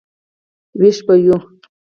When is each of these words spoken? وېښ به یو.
وېښ 0.79 0.97
به 1.05 1.15
یو. 1.25 1.37